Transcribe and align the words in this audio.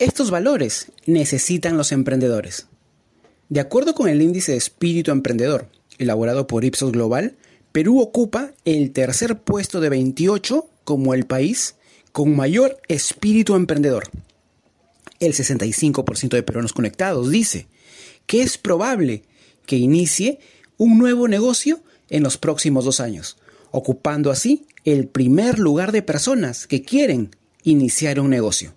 Estos 0.00 0.30
valores 0.30 0.86
necesitan 1.04 1.76
los 1.76 1.92
emprendedores. 1.92 2.68
De 3.50 3.60
acuerdo 3.60 3.94
con 3.94 4.08
el 4.08 4.22
índice 4.22 4.52
de 4.52 4.56
espíritu 4.56 5.10
emprendedor, 5.10 5.68
elaborado 5.98 6.46
por 6.46 6.64
Ipsos 6.64 6.90
Global, 6.90 7.36
Perú 7.70 8.00
ocupa 8.00 8.52
el 8.64 8.92
tercer 8.92 9.42
puesto 9.42 9.78
de 9.78 9.90
28 9.90 10.66
como 10.84 11.12
el 11.12 11.26
país 11.26 11.74
con 12.12 12.34
mayor 12.34 12.80
espíritu 12.88 13.56
emprendedor. 13.56 14.08
El 15.18 15.34
65% 15.34 16.30
de 16.30 16.42
peruanos 16.44 16.72
conectados 16.72 17.30
dice 17.30 17.66
que 18.24 18.40
es 18.40 18.56
probable 18.56 19.24
que 19.66 19.76
inicie 19.76 20.38
un 20.78 20.96
nuevo 20.96 21.28
negocio 21.28 21.82
en 22.08 22.22
los 22.22 22.38
próximos 22.38 22.86
dos 22.86 23.00
años, 23.00 23.36
ocupando 23.70 24.30
así 24.30 24.64
el 24.86 25.08
primer 25.08 25.58
lugar 25.58 25.92
de 25.92 26.00
personas 26.00 26.66
que 26.66 26.80
quieren 26.80 27.36
iniciar 27.64 28.18
un 28.18 28.30
negocio. 28.30 28.72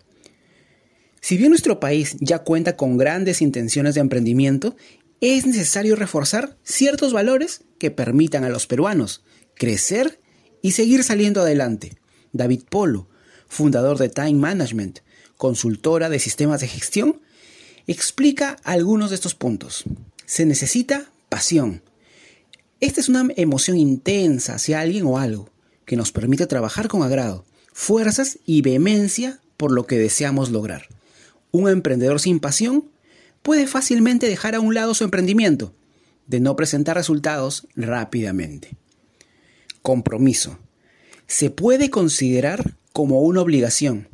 Si 1.24 1.38
bien 1.38 1.52
nuestro 1.52 1.80
país 1.80 2.18
ya 2.20 2.40
cuenta 2.40 2.76
con 2.76 2.98
grandes 2.98 3.42
intenciones 3.42 3.96
de 3.96 4.02
emprendimiento, 4.02 4.76
es 5.22 5.46
necesario 5.46 5.96
reforzar 5.96 6.58
ciertos 6.64 7.14
valores 7.14 7.62
que 7.80 7.92
permitan 7.92 8.44
a 8.44 8.50
los 8.50 8.68
peruanos 8.68 9.24
crecer 9.56 10.20
y 10.62 10.74
seguir 10.74 11.02
saliendo 11.06 11.40
adelante. 11.40 11.98
David 12.34 12.64
Polo, 12.70 13.08
fundador 13.48 14.00
de 14.00 14.10
Time 14.10 14.34
Management, 14.34 15.00
consultora 15.38 16.10
de 16.10 16.20
sistemas 16.20 16.60
de 16.60 16.68
gestión, 16.68 17.22
explica 17.88 18.58
algunos 18.66 19.10
de 19.10 19.16
estos 19.16 19.34
puntos. 19.34 19.86
Se 20.26 20.46
necesita 20.46 21.10
pasión. 21.30 21.84
Esta 22.82 23.00
es 23.00 23.08
una 23.08 23.30
emoción 23.38 23.78
intensa 23.78 24.56
hacia 24.56 24.82
alguien 24.82 25.06
o 25.06 25.18
algo 25.18 25.50
que 25.86 25.96
nos 25.96 26.12
permite 26.12 26.48
trabajar 26.48 26.90
con 26.90 27.02
agrado, 27.02 27.46
fuerzas 27.72 28.40
y 28.46 28.62
vehemencia 28.62 29.40
por 29.56 29.72
lo 29.72 29.88
que 29.88 29.98
deseamos 29.98 30.52
lograr. 30.52 30.90
Un 31.54 31.70
emprendedor 31.70 32.20
sin 32.20 32.40
pasión 32.40 32.90
puede 33.44 33.68
fácilmente 33.68 34.28
dejar 34.28 34.56
a 34.56 34.60
un 34.60 34.74
lado 34.74 34.96
su 34.96 35.04
emprendimiento, 35.04 35.76
de 36.26 36.40
no 36.40 36.56
presentar 36.56 36.98
resultados 36.98 37.68
rápidamente. 37.76 38.76
Compromiso. 39.84 40.58
Se 41.28 41.52
puede 41.52 41.92
considerar 41.92 42.76
como 42.92 43.22
una 43.22 43.42
obligación, 43.42 44.10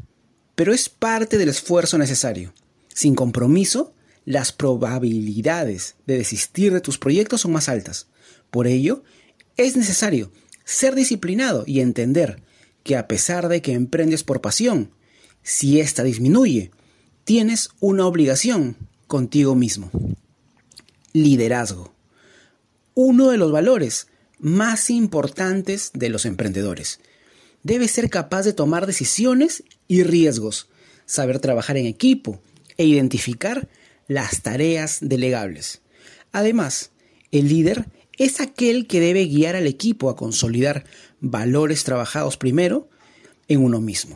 pero 0.55 0.73
es 0.73 0.89
parte 0.89 1.37
del 1.37 1.47
esfuerzo 1.47 1.97
necesario. 1.97 2.53
Sin 2.93 3.15
compromiso, 3.15 3.93
las 4.25 4.51
probabilidades 4.51 5.95
de 6.05 6.17
desistir 6.17 6.73
de 6.73 6.81
tus 6.81 6.97
proyectos 6.97 7.39
son 7.39 7.53
más 7.53 7.69
altas. 7.69 8.07
Por 8.51 8.67
ello, 8.67 9.01
es 9.55 9.77
necesario 9.77 10.33
ser 10.65 10.93
disciplinado 10.93 11.63
y 11.65 11.79
entender 11.79 12.43
que 12.83 12.97
a 12.97 13.07
pesar 13.07 13.47
de 13.47 13.61
que 13.61 13.71
emprendes 13.71 14.25
por 14.25 14.41
pasión, 14.41 14.91
si 15.41 15.79
ésta 15.79 16.03
disminuye, 16.03 16.71
tienes 17.29 17.69
una 17.79 18.07
obligación 18.07 18.75
contigo 19.05 19.53
mismo. 19.53 19.91
Liderazgo. 21.13 21.93
Uno 22.95 23.29
de 23.29 23.37
los 23.37 23.51
valores 23.51 24.07
más 24.39 24.89
importantes 24.89 25.91
de 25.93 26.09
los 26.09 26.25
emprendedores. 26.25 26.99
Debes 27.61 27.91
ser 27.91 28.09
capaz 28.09 28.45
de 28.45 28.53
tomar 28.53 28.87
decisiones 28.87 29.63
y 29.87 30.01
riesgos, 30.01 30.69
saber 31.05 31.37
trabajar 31.37 31.77
en 31.77 31.85
equipo 31.85 32.41
e 32.77 32.85
identificar 32.85 33.69
las 34.07 34.41
tareas 34.41 34.97
delegables. 34.99 35.83
Además, 36.31 36.89
el 37.29 37.47
líder 37.47 37.85
es 38.17 38.39
aquel 38.39 38.87
que 38.87 39.01
debe 39.01 39.25
guiar 39.25 39.55
al 39.55 39.67
equipo 39.67 40.09
a 40.09 40.15
consolidar 40.15 40.83
valores 41.19 41.83
trabajados 41.83 42.37
primero 42.37 42.89
en 43.47 43.63
uno 43.63 43.81
mismo. 43.81 44.15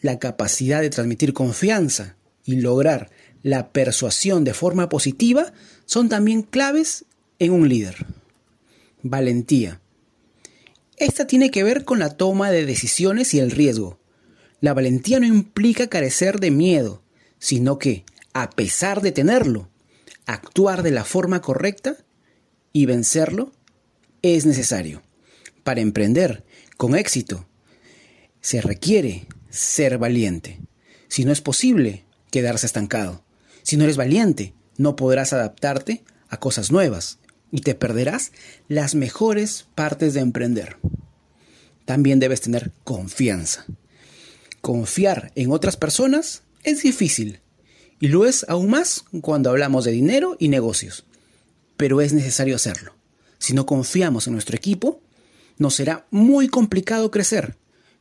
La 0.00 0.18
capacidad 0.18 0.80
de 0.80 0.88
transmitir 0.88 1.34
confianza 1.34 2.16
y 2.44 2.56
lograr 2.56 3.10
la 3.42 3.72
persuasión 3.72 4.44
de 4.44 4.54
forma 4.54 4.88
positiva 4.88 5.52
son 5.84 6.08
también 6.08 6.42
claves 6.42 7.04
en 7.38 7.52
un 7.52 7.68
líder. 7.68 8.06
Valentía. 9.02 9.80
Esta 10.96 11.26
tiene 11.26 11.50
que 11.50 11.62
ver 11.62 11.84
con 11.84 11.98
la 11.98 12.16
toma 12.16 12.50
de 12.50 12.64
decisiones 12.64 13.34
y 13.34 13.40
el 13.40 13.50
riesgo. 13.50 13.98
La 14.60 14.72
valentía 14.72 15.20
no 15.20 15.26
implica 15.26 15.88
carecer 15.88 16.40
de 16.40 16.50
miedo, 16.50 17.02
sino 17.38 17.78
que, 17.78 18.04
a 18.32 18.48
pesar 18.50 19.02
de 19.02 19.12
tenerlo, 19.12 19.68
actuar 20.24 20.82
de 20.82 20.90
la 20.90 21.04
forma 21.04 21.42
correcta 21.42 21.98
y 22.72 22.86
vencerlo 22.86 23.52
es 24.22 24.46
necesario. 24.46 25.02
Para 25.64 25.80
emprender 25.80 26.44
con 26.76 26.96
éxito, 26.96 27.46
se 28.40 28.62
requiere 28.62 29.26
ser 29.50 29.98
valiente. 29.98 30.60
Si 31.08 31.24
no 31.24 31.32
es 31.32 31.40
posible, 31.40 32.03
quedarse 32.34 32.66
estancado. 32.66 33.24
Si 33.62 33.76
no 33.76 33.84
eres 33.84 33.96
valiente, 33.96 34.54
no 34.76 34.96
podrás 34.96 35.32
adaptarte 35.32 36.02
a 36.28 36.38
cosas 36.38 36.72
nuevas 36.72 37.20
y 37.52 37.60
te 37.60 37.76
perderás 37.76 38.32
las 38.66 38.96
mejores 38.96 39.66
partes 39.76 40.14
de 40.14 40.20
emprender. 40.20 40.76
También 41.84 42.18
debes 42.18 42.40
tener 42.40 42.72
confianza. 42.82 43.66
Confiar 44.60 45.30
en 45.36 45.52
otras 45.52 45.76
personas 45.76 46.42
es 46.64 46.82
difícil 46.82 47.40
y 48.00 48.08
lo 48.08 48.26
es 48.26 48.44
aún 48.48 48.68
más 48.68 49.04
cuando 49.20 49.50
hablamos 49.50 49.84
de 49.84 49.92
dinero 49.92 50.36
y 50.40 50.48
negocios 50.48 51.04
pero 51.76 52.00
es 52.00 52.12
necesario 52.12 52.56
hacerlo. 52.56 52.94
Si 53.38 53.52
no 53.52 53.66
confiamos 53.66 54.26
en 54.26 54.32
nuestro 54.32 54.56
equipo, 54.56 55.02
nos 55.58 55.74
será 55.74 56.06
muy 56.10 56.48
complicado 56.48 57.10
crecer, 57.10 57.56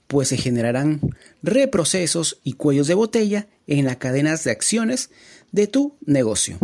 pues 0.08 0.30
se 0.30 0.38
generarán 0.38 1.02
reprocesos 1.44 2.40
y 2.44 2.54
cuellos 2.54 2.88
de 2.88 2.94
botella 2.96 3.48
en 3.68 3.86
las 3.86 3.98
cadenas 3.98 4.44
de 4.44 4.52
acciones 4.52 5.12
de 5.52 5.68
tu 5.68 5.98
negocio. 6.06 6.58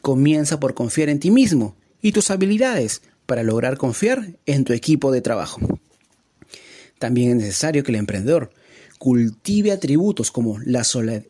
Comienza 0.00 0.58
por 0.60 0.72
confiar 0.74 1.10
en 1.10 1.18
ti 1.20 1.30
mismo 1.30 1.76
y 2.00 2.12
tus 2.12 2.30
habilidades 2.30 3.02
para 3.26 3.42
lograr 3.42 3.76
confiar 3.76 4.38
en 4.46 4.64
tu 4.64 4.72
equipo 4.72 5.12
de 5.12 5.20
trabajo. 5.20 5.60
También 6.98 7.30
es 7.30 7.36
necesario 7.36 7.82
que 7.82 7.92
el 7.92 7.98
emprendedor 7.98 8.50
cultive 8.98 9.72
atributos 9.72 10.30
como 10.30 10.58
la, 10.60 10.86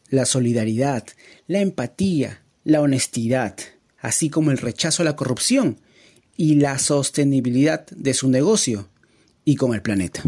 la 0.09 0.25
solidaridad, 0.27 1.05
la 1.47 1.60
empatía, 1.60 2.43
la 2.65 2.81
honestidad, 2.81 3.56
así 3.99 4.28
como 4.28 4.50
el 4.50 4.59
rechazo 4.59 5.03
a 5.03 5.05
la 5.05 5.16
corrupción 5.16 5.78
y 6.37 6.56
la 6.56 6.78
sostenibilidad 6.78 7.87
de 7.91 8.15
su 8.15 8.28
negocio 8.28 8.89
y 9.44 9.56
con 9.56 9.72
el 9.75 9.83
planeta. 9.83 10.22